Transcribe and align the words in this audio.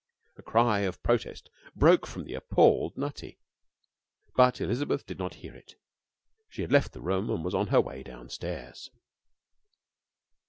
A 0.35 0.41
cry 0.41 0.79
of 0.79 1.03
protest 1.03 1.51
broke 1.75 2.07
from 2.07 2.23
the 2.23 2.33
appalled 2.33 2.97
Nutty, 2.97 3.37
but 4.35 4.59
Elizabeth 4.59 5.05
did 5.05 5.19
not 5.19 5.35
hear 5.35 5.53
it. 5.53 5.75
She 6.49 6.63
had 6.63 6.71
left 6.71 6.93
the 6.93 7.01
room 7.01 7.29
and 7.29 7.45
was 7.45 7.53
on 7.53 7.67
her 7.67 7.79
way 7.81 8.01
downstairs. 8.01 8.89